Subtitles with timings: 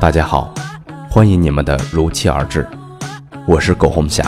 [0.00, 0.54] 大家好，
[1.10, 2.64] 欢迎你们的如期而至，
[3.48, 4.24] 我是苟洪祥，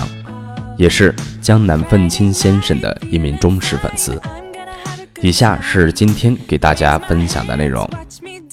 [0.76, 4.20] 也是江南愤青先生的一名忠实粉丝。
[5.20, 7.88] 以下是今天给大家分享的内容，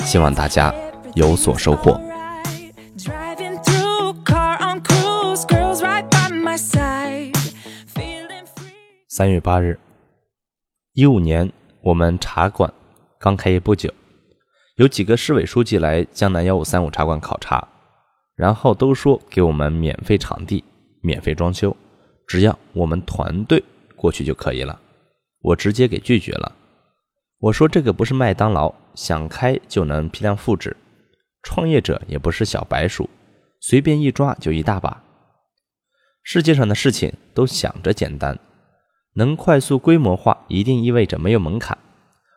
[0.01, 0.71] 希望大家
[1.15, 1.99] 有所收获。
[9.07, 9.79] 三月八日，
[10.93, 12.71] 一五年，我们茶馆
[13.17, 13.91] 刚开业不久。
[14.77, 17.67] 有几个市委书记来江南幺五三五茶馆考察，
[18.35, 20.63] 然后都说给我们免费场地、
[21.01, 21.75] 免费装修，
[22.27, 23.63] 只要我们团队
[23.95, 24.79] 过去就可以了。
[25.41, 26.53] 我直接给拒绝了。
[27.39, 30.77] 我说这个不是麦当劳，想开就能批量复制。
[31.41, 33.09] 创业者也不是小白鼠，
[33.59, 35.01] 随便一抓就一大把。
[36.21, 38.37] 世界上的事情都想着简单，
[39.15, 41.75] 能快速规模化，一定意味着没有门槛，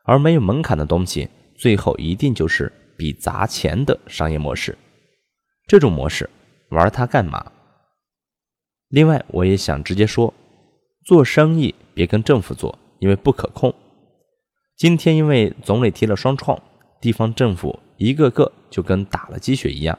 [0.06, 1.28] 而没有门槛的东西。
[1.60, 4.78] 最后一定就是比砸钱的商业模式，
[5.66, 6.28] 这种模式
[6.70, 7.52] 玩它干嘛？
[8.88, 10.32] 另外，我也想直接说，
[11.04, 13.74] 做生意别跟政府做，因为不可控。
[14.74, 16.58] 今天因为总理提了双创，
[16.98, 19.98] 地方政府一个个就跟打了鸡血一样。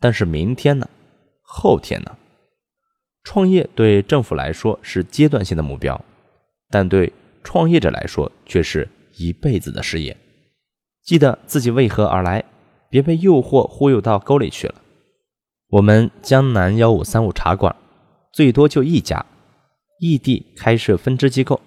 [0.00, 0.90] 但是明天呢？
[1.40, 2.18] 后天呢？
[3.22, 6.04] 创业对政府来说是阶段性的目标，
[6.68, 7.12] 但对
[7.44, 10.16] 创业者来说却是一辈子的事业。
[11.10, 12.44] 记得自己为何而来，
[12.88, 14.76] 别被诱惑忽悠到沟里去了。
[15.70, 17.74] 我们江南幺五三五茶馆
[18.32, 19.26] 最多就一家，
[19.98, 21.60] 异地开设分支机构，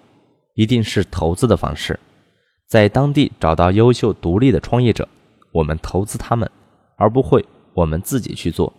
[0.54, 2.00] 一定是投资的方式，
[2.66, 5.06] 在当地找到优秀独立的创业者，
[5.52, 6.50] 我们投资他们，
[6.96, 8.72] 而不会我们自己去做。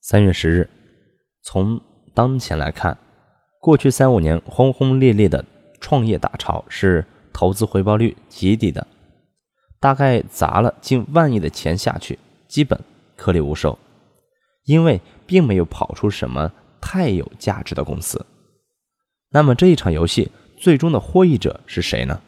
[0.00, 0.68] 三月十日，
[1.44, 1.80] 从
[2.14, 2.98] 当前来看，
[3.60, 5.44] 过去三五年轰轰烈烈的
[5.80, 8.84] 创业大潮是投资回报率极低的。
[9.80, 12.78] 大概砸了近万亿的钱下去，基本
[13.16, 13.78] 颗粒无收，
[14.64, 18.26] 因为并没有跑出什么太有价值的公司。
[19.30, 22.20] 那么这一场游戏最终的获益者是谁呢？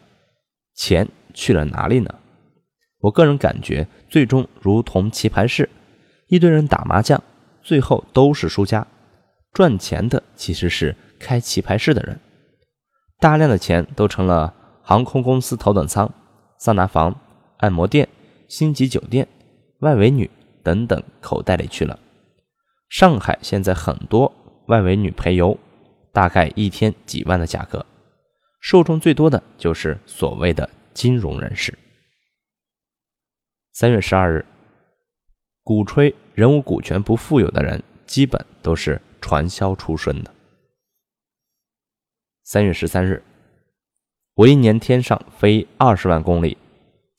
[0.75, 2.15] 钱去了哪里呢？
[3.01, 5.69] 我个人感觉，最终如同棋牌室，
[6.29, 7.23] 一堆人打麻将，
[7.63, 8.87] 最后都是输家。
[9.53, 12.19] 赚钱的其实是开棋牌室的人，
[13.21, 16.11] 大量的钱都成了航空公司头等舱、
[16.57, 17.15] 桑拿房。
[17.63, 18.09] 按摩店、
[18.49, 19.27] 星级酒店、
[19.79, 20.29] 外围女
[20.65, 21.97] 等等口袋里去了。
[22.89, 24.33] 上海现在很多
[24.67, 25.57] 外围女陪游，
[26.13, 27.87] 大概一天几万的价格，
[28.61, 31.79] 受众最多的就是所谓的金融人士。
[33.73, 34.45] 三月十二日，
[35.63, 40.35] 鼓吹人无股权不富有的人，基本都是传销出身的。
[42.43, 43.23] 三月十三日，
[44.35, 46.59] 我一年天上飞二十万公里。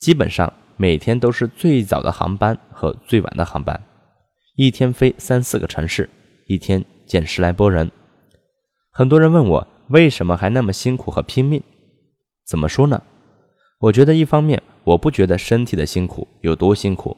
[0.03, 3.81] 基本上每天都是最早的航班和最晚的航班，
[4.57, 6.09] 一天飞三四个城市，
[6.45, 7.89] 一天见十来波人。
[8.91, 11.63] 很多人问我为什么还那么辛苦和拼命？
[12.45, 13.01] 怎么说呢？
[13.79, 17.15] 我觉得一方面我不觉得身体的辛苦有多辛苦，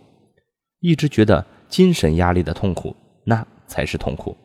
[0.79, 4.37] 一直觉得精神压力的痛苦那才是痛苦。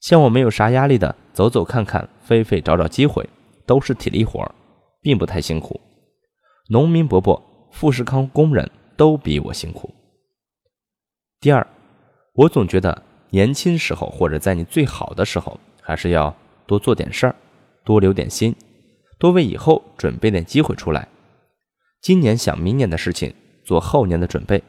[0.00, 3.26] 像我没有啥压力的，走走看看，飞飞找找机会，
[3.64, 4.54] 都是体力活，
[5.00, 5.80] 并不太辛苦。
[6.68, 7.53] 农民伯伯。
[7.74, 9.92] 富士康工人都比我辛苦。
[11.40, 11.66] 第二，
[12.32, 16.34] 我总觉得年轻时候或者在你最好的时候，还是要
[16.68, 17.34] 多做点事儿，
[17.84, 18.54] 多留点心，
[19.18, 21.08] 多为以后准备点机会出来。
[22.00, 24.62] 今年想明年的事情，做后年的准备。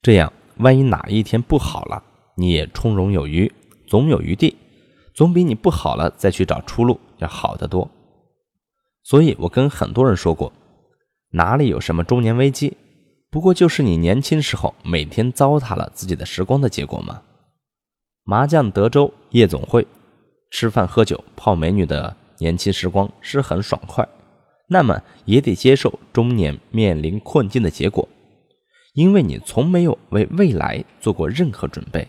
[0.00, 2.02] 这样，万一哪一天不好了，
[2.36, 3.52] 你也从容有余，
[3.86, 4.56] 总有余地，
[5.14, 7.90] 总比你不好了再去找出路要好得多。
[9.02, 10.50] 所以我跟很多人说过。
[11.32, 12.76] 哪里有什么中年危机？
[13.30, 17.22] 不过就是你年轻时候每天糟蹋了自己的时光的结果吗？
[18.24, 19.86] 麻将、德州、夜总会、
[20.50, 24.06] 吃饭、喝酒、泡美女的年轻时光是很爽快，
[24.68, 28.06] 那么也得接受中年面临困境的结果，
[28.92, 32.06] 因为你从没有为未来做过任何准备，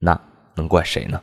[0.00, 0.18] 那
[0.54, 1.22] 能怪谁呢？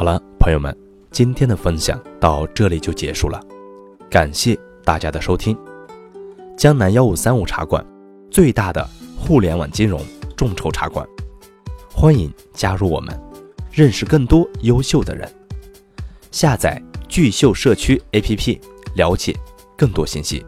[0.00, 0.74] 好了，朋友们，
[1.10, 3.38] 今天的分享到这里就结束了，
[4.08, 5.54] 感谢大家的收听。
[6.56, 7.84] 江南幺五三五茶馆，
[8.30, 8.82] 最大的
[9.14, 10.00] 互联网金融
[10.34, 11.06] 众筹茶馆，
[11.92, 13.14] 欢迎加入我们，
[13.70, 15.30] 认识更多优秀的人。
[16.30, 18.58] 下载聚秀社区 APP，
[18.94, 19.36] 了解
[19.76, 20.42] 更多信息。